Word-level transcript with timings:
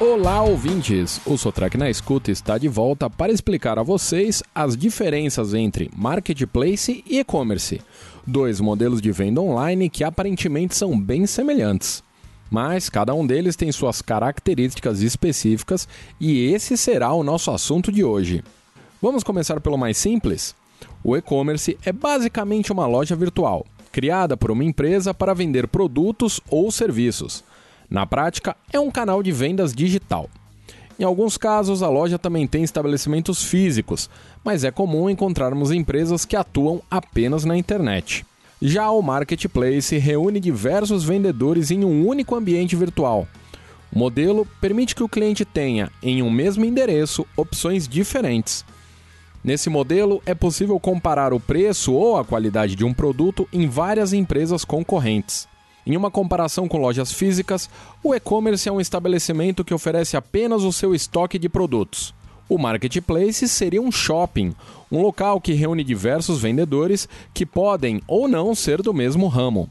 Olá, 0.00 0.44
ouvintes! 0.44 1.20
O 1.26 1.36
Sotrack 1.36 1.76
na 1.76 1.90
Escuta 1.90 2.30
está 2.30 2.56
de 2.56 2.68
volta 2.68 3.10
para 3.10 3.32
explicar 3.32 3.80
a 3.80 3.82
vocês 3.82 4.44
as 4.54 4.76
diferenças 4.76 5.54
entre 5.54 5.90
marketplace 5.92 7.02
e 7.04 7.18
e-commerce, 7.18 7.80
dois 8.24 8.60
modelos 8.60 9.02
de 9.02 9.10
venda 9.10 9.40
online 9.40 9.90
que 9.90 10.04
aparentemente 10.04 10.76
são 10.76 10.96
bem 10.96 11.26
semelhantes. 11.26 12.00
Mas 12.48 12.88
cada 12.88 13.12
um 13.12 13.26
deles 13.26 13.56
tem 13.56 13.72
suas 13.72 14.00
características 14.00 15.02
específicas 15.02 15.88
e 16.20 16.44
esse 16.44 16.76
será 16.76 17.12
o 17.12 17.24
nosso 17.24 17.50
assunto 17.50 17.90
de 17.90 18.04
hoje. 18.04 18.44
Vamos 19.02 19.24
começar 19.24 19.60
pelo 19.60 19.76
mais 19.76 19.98
simples? 19.98 20.54
O 21.02 21.16
e-commerce 21.16 21.76
é 21.84 21.90
basicamente 21.90 22.70
uma 22.70 22.86
loja 22.86 23.16
virtual, 23.16 23.66
criada 23.90 24.36
por 24.36 24.52
uma 24.52 24.62
empresa 24.62 25.12
para 25.12 25.34
vender 25.34 25.66
produtos 25.66 26.40
ou 26.48 26.70
serviços. 26.70 27.42
Na 27.90 28.04
prática, 28.04 28.56
é 28.72 28.78
um 28.78 28.90
canal 28.90 29.22
de 29.22 29.32
vendas 29.32 29.74
digital. 29.74 30.28
Em 30.98 31.04
alguns 31.04 31.38
casos, 31.38 31.82
a 31.82 31.88
loja 31.88 32.18
também 32.18 32.46
tem 32.46 32.64
estabelecimentos 32.64 33.42
físicos, 33.42 34.10
mas 34.44 34.64
é 34.64 34.70
comum 34.70 35.08
encontrarmos 35.08 35.70
empresas 35.70 36.24
que 36.24 36.34
atuam 36.34 36.82
apenas 36.90 37.44
na 37.44 37.56
internet. 37.56 38.26
Já 38.60 38.90
o 38.90 39.00
marketplace 39.00 39.96
reúne 39.96 40.40
diversos 40.40 41.04
vendedores 41.04 41.70
em 41.70 41.84
um 41.84 42.04
único 42.06 42.34
ambiente 42.34 42.74
virtual. 42.74 43.28
O 43.92 43.98
modelo 43.98 44.46
permite 44.60 44.94
que 44.94 45.02
o 45.02 45.08
cliente 45.08 45.44
tenha, 45.44 45.90
em 46.02 46.20
um 46.20 46.30
mesmo 46.30 46.64
endereço, 46.64 47.24
opções 47.36 47.86
diferentes. 47.86 48.64
Nesse 49.42 49.70
modelo, 49.70 50.20
é 50.26 50.34
possível 50.34 50.78
comparar 50.80 51.32
o 51.32 51.38
preço 51.38 51.92
ou 51.92 52.16
a 52.16 52.24
qualidade 52.24 52.74
de 52.74 52.84
um 52.84 52.92
produto 52.92 53.48
em 53.52 53.68
várias 53.68 54.12
empresas 54.12 54.64
concorrentes. 54.64 55.46
Em 55.88 55.96
uma 55.96 56.10
comparação 56.10 56.68
com 56.68 56.76
lojas 56.76 57.10
físicas, 57.10 57.70
o 58.04 58.14
e-commerce 58.14 58.68
é 58.68 58.72
um 58.72 58.78
estabelecimento 58.78 59.64
que 59.64 59.72
oferece 59.72 60.18
apenas 60.18 60.62
o 60.62 60.70
seu 60.70 60.94
estoque 60.94 61.38
de 61.38 61.48
produtos. 61.48 62.14
O 62.46 62.58
marketplace 62.58 63.48
seria 63.48 63.80
um 63.80 63.90
shopping, 63.90 64.54
um 64.92 65.00
local 65.00 65.40
que 65.40 65.54
reúne 65.54 65.82
diversos 65.82 66.42
vendedores 66.42 67.08
que 67.32 67.46
podem 67.46 68.02
ou 68.06 68.28
não 68.28 68.54
ser 68.54 68.82
do 68.82 68.92
mesmo 68.92 69.28
ramo. 69.28 69.70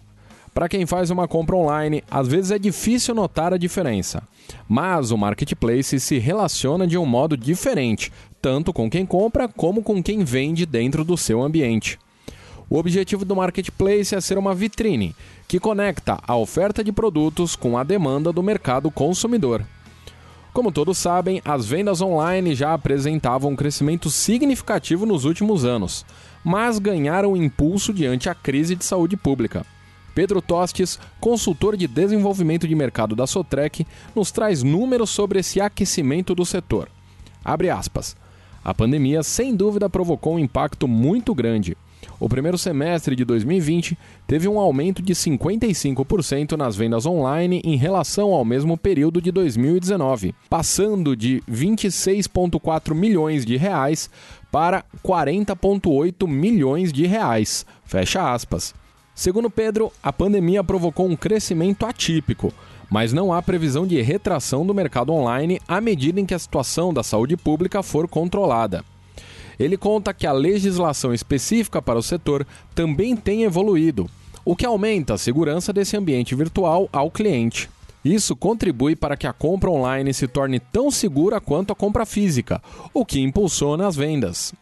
Para 0.56 0.68
quem 0.68 0.88
faz 0.88 1.12
uma 1.12 1.28
compra 1.28 1.56
online, 1.56 2.04
às 2.10 2.28
vezes 2.28 2.50
é 2.50 2.58
difícil 2.58 3.14
notar 3.14 3.54
a 3.54 3.58
diferença. 3.58 4.24
Mas 4.68 5.12
o 5.12 5.18
marketplace 5.20 6.00
se 6.00 6.18
relaciona 6.18 6.88
de 6.88 6.98
um 6.98 7.06
modo 7.06 7.38
diferente, 7.38 8.12
tanto 8.42 8.74
com 8.74 8.90
quem 8.90 9.06
compra 9.06 9.48
como 9.48 9.84
com 9.84 10.02
quem 10.02 10.24
vende 10.24 10.66
dentro 10.66 11.06
do 11.06 11.16
seu 11.16 11.44
ambiente. 11.44 12.00
O 12.70 12.78
objetivo 12.78 13.24
do 13.24 13.36
marketplace 13.36 14.14
é 14.14 14.20
ser 14.20 14.38
uma 14.38 14.54
vitrine 14.54 15.16
que 15.48 15.60
conecta 15.60 16.20
a 16.28 16.36
oferta 16.36 16.84
de 16.84 16.92
produtos 16.92 17.56
com 17.56 17.78
a 17.78 17.84
demanda 17.84 18.34
do 18.34 18.44
mercado 18.44 18.92
consumidor. 18.92 19.64
Como 20.54 20.72
todos 20.72 20.98
sabem, 20.98 21.42
as 21.46 21.66
vendas 21.66 22.02
online 22.02 22.54
já 22.56 22.74
apresentavam 22.74 23.52
um 23.52 23.56
crescimento 23.56 24.10
significativo 24.10 25.06
nos 25.06 25.24
últimos 25.24 25.64
anos, 25.64 26.06
mas 26.44 26.78
ganharam 26.78 27.38
impulso 27.38 27.94
diante 27.94 28.28
a 28.28 28.36
crise 28.36 28.76
de 28.76 28.84
saúde 28.84 29.16
pública. 29.16 29.66
Pedro 30.14 30.42
Tostes, 30.42 31.00
consultor 31.22 31.78
de 31.78 31.88
desenvolvimento 31.88 32.68
de 32.68 32.76
mercado 32.76 33.16
da 33.16 33.28
Sotrec, 33.28 33.86
nos 34.16 34.32
traz 34.32 34.62
números 34.62 35.12
sobre 35.12 35.40
esse 35.40 35.62
aquecimento 35.62 36.36
do 36.36 36.44
setor. 36.44 36.90
Abre 37.46 37.70
aspas. 37.70 38.18
A 38.66 38.74
pandemia, 38.74 39.24
sem 39.24 39.56
dúvida, 39.56 39.90
provocou 39.90 40.36
um 40.36 40.40
impacto 40.40 40.88
muito 40.88 41.34
grande. 41.34 41.78
O 42.20 42.28
primeiro 42.28 42.58
semestre 42.58 43.16
de 43.16 43.24
2020 43.24 43.96
teve 44.26 44.48
um 44.48 44.60
aumento 44.60 45.04
de 45.04 45.14
55% 45.14 46.58
nas 46.58 46.76
vendas 46.76 47.06
online 47.06 47.62
em 47.64 47.76
relação 47.76 48.34
ao 48.34 48.44
mesmo 48.44 48.76
período 48.76 49.22
de 49.22 49.32
2019, 49.32 50.34
passando 50.50 51.16
de 51.16 51.44
26,4 51.50 52.96
milhões 52.96 53.46
de 53.46 53.56
reais 53.56 54.10
para 54.52 54.84
40,8 55.06 56.28
milhões 56.28 56.92
de 56.92 57.06
reais. 57.06 57.66
Fecha 57.86 58.34
aspas. 58.34 58.74
Segundo 59.14 59.50
Pedro, 59.50 59.92
a 60.02 60.12
pandemia 60.12 60.64
provocou 60.64 61.08
um 61.08 61.16
crescimento 61.16 61.86
atípico, 61.86 62.52
mas 62.90 63.14
não 63.14 63.32
há 63.32 63.44
previsão 63.44 63.86
de 63.86 64.02
retração 64.02 64.66
do 64.66 64.74
mercado 64.74 65.14
online 65.14 65.60
à 65.68 65.80
medida 65.80 66.20
em 66.20 66.26
que 66.26 66.34
a 66.34 66.40
situação 66.40 66.92
da 66.92 67.04
saúde 67.04 67.38
pública 67.38 67.84
for 67.84 68.08
controlada. 68.08 68.84
Ele 69.60 69.78
conta 69.78 70.14
que 70.14 70.28
a 70.28 70.32
legislação 70.32 71.14
específica 71.14 71.82
para 71.82 72.00
o 72.00 72.04
setor 72.04 72.46
também 72.76 73.16
tem 73.16 73.44
evoluído, 73.44 74.10
o 74.46 74.56
que 74.56 74.66
aumenta 74.66 75.16
a 75.16 75.18
segurança 75.18 75.74
desse 75.74 75.98
ambiente 75.98 76.36
virtual 76.36 76.88
ao 76.92 77.10
cliente. 77.12 77.70
Isso 78.06 78.36
contribui 78.36 78.96
para 78.96 79.18
que 79.18 79.28
a 79.28 79.34
compra 79.34 79.70
online 79.70 80.14
se 80.14 80.28
torne 80.28 80.60
tão 80.60 80.90
segura 80.90 81.42
quanto 81.42 81.74
a 81.74 81.76
compra 81.76 82.06
física, 82.06 82.62
o 82.94 83.06
que 83.06 83.20
impulsiona 83.20 83.88
as 83.88 83.96
vendas. 83.96 84.54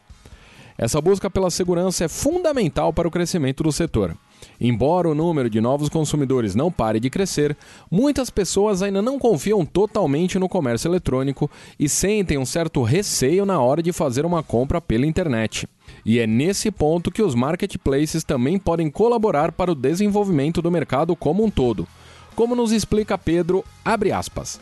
Essa 0.78 1.00
busca 1.00 1.29
pela 1.29 1.51
segurança 1.51 2.06
é 2.06 2.07
fundamental 2.07 2.91
para 2.91 3.07
o 3.07 3.12
crescimento 3.12 3.63
do 3.63 3.72
setor. 3.72 4.16
Embora 4.59 5.09
o 5.09 5.16
número 5.16 5.49
de 5.49 5.59
novos 5.59 5.89
consumidores 5.89 6.55
não 6.55 6.71
pare 6.71 6.99
de 6.99 7.09
crescer, 7.09 7.55
muitas 7.91 8.29
pessoas 8.29 8.81
ainda 8.81 9.01
não 9.01 9.19
confiam 9.19 9.66
totalmente 9.66 10.39
no 10.39 10.47
comércio 10.47 10.88
eletrônico 10.88 11.49
e 11.79 11.89
sentem 11.89 12.38
um 12.38 12.45
certo 12.45 12.81
receio 12.83 13.45
na 13.45 13.59
hora 13.59 13.83
de 13.83 13.91
fazer 13.91 14.25
uma 14.25 14.41
compra 14.41 14.79
pela 14.79 15.05
internet. 15.05 15.67
E 16.05 16.19
é 16.19 16.27
nesse 16.27 16.71
ponto 16.71 17.11
que 17.11 17.21
os 17.21 17.35
marketplaces 17.35 18.23
também 18.23 18.57
podem 18.57 18.89
colaborar 18.89 19.51
para 19.51 19.71
o 19.71 19.75
desenvolvimento 19.75 20.61
do 20.61 20.71
mercado 20.71 21.15
como 21.15 21.44
um 21.44 21.49
todo. 21.49 21.88
Como 22.35 22.55
nos 22.55 22.71
explica 22.71 23.17
Pedro, 23.17 23.63
abre 23.83 24.11
aspas. 24.11 24.59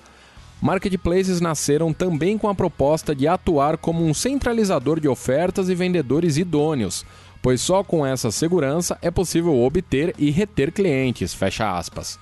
Marketplaces 0.62 1.42
nasceram 1.42 1.92
também 1.92 2.38
com 2.38 2.48
a 2.48 2.56
proposta 2.56 3.14
de 3.14 3.28
atuar 3.28 3.78
como 3.78 4.06
um 4.06 4.14
centralizador 4.14 4.98
de 4.98 5.10
ofertas 5.10 5.68
e 5.68 5.76
vendedores 5.76 6.38
idôneos, 6.38 7.06
pois 7.44 7.60
só 7.60 7.84
com 7.84 8.06
essa 8.06 8.32
segurança 8.32 8.98
é 9.02 9.12
possível 9.12 9.62
obter 9.62 10.16
e 10.18 10.32
reter 10.32 10.72
clientes, 10.72 11.34
fecha 11.34 11.78
aspas. 11.78 12.18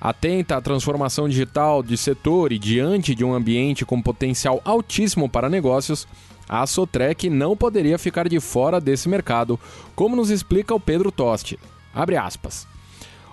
Atenta 0.00 0.56
à 0.56 0.60
transformação 0.62 1.28
digital 1.28 1.82
de 1.82 1.96
setor 1.96 2.52
e 2.52 2.58
diante 2.58 3.14
de 3.14 3.24
um 3.24 3.34
ambiente 3.34 3.84
com 3.84 4.00
potencial 4.00 4.62
altíssimo 4.64 5.28
para 5.28 5.50
negócios, 5.50 6.06
a 6.48 6.64
Sotrec 6.66 7.28
não 7.28 7.56
poderia 7.56 7.98
ficar 7.98 8.28
de 8.28 8.38
fora 8.38 8.80
desse 8.80 9.08
mercado, 9.08 9.58
como 9.94 10.14
nos 10.14 10.30
explica 10.30 10.72
o 10.72 10.80
Pedro 10.80 11.10
Tosti. 11.10 11.58
Abre 11.92 12.16
aspas. 12.16 12.66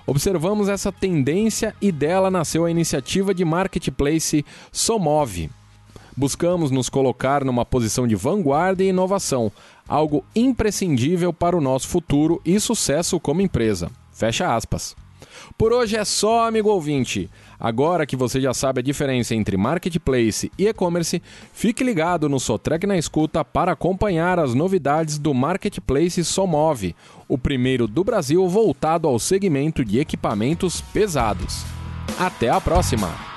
Observamos 0.08 0.70
essa 0.70 0.92
tendência 0.92 1.76
e 1.80 1.92
dela 1.92 2.32
nasceu 2.32 2.66
a 2.66 2.72
iniciativa 2.72 3.34
de 3.34 3.46
marketplace 3.46 4.44
Somove. 4.72 5.52
Buscamos 6.18 6.72
nos 6.72 6.90
colocar 6.90 7.46
numa 7.46 7.64
posição 7.64 8.08
de 8.08 8.16
vanguarda 8.16 8.84
e 8.84 8.88
inovação, 8.88 9.52
algo 9.88 10.26
imprescindível 10.36 11.32
para 11.32 11.56
o 11.56 11.62
nosso 11.62 11.88
futuro 11.88 12.42
e 12.44 12.60
sucesso 12.60 13.20
como 13.20 13.40
empresa. 13.40 13.92
Fecha 14.12 14.52
aspas. 14.56 14.96
Por 15.56 15.72
hoje 15.72 15.96
é 15.96 16.04
só, 16.04 16.48
amigo 16.48 16.70
ouvinte. 16.70 17.30
Agora 17.60 18.06
que 18.06 18.16
você 18.16 18.42
já 18.42 18.52
sabe 18.52 18.80
a 18.80 18.84
diferença 18.84 19.36
entre 19.36 19.58
marketplace 19.58 20.52
e 20.58 20.68
e-commerce, 20.68 21.22
fique 21.54 21.84
ligado 21.84 22.28
no 22.28 22.40
Sotrec 22.40 22.88
na 22.88 22.98
Escuta 22.98 23.46
para 23.46 23.74
acompanhar 23.74 24.40
as 24.40 24.56
novidades 24.56 25.20
do 25.20 25.36
Marketplace 25.36 26.24
Somove, 26.26 26.96
o 27.28 27.38
primeiro 27.38 27.88
do 27.88 28.04
Brasil 28.04 28.48
voltado 28.48 29.08
ao 29.08 29.20
segmento 29.20 29.86
de 29.86 30.00
equipamentos 30.00 30.82
pesados. 30.82 31.64
Até 32.20 32.50
a 32.50 32.60
próxima! 32.60 33.37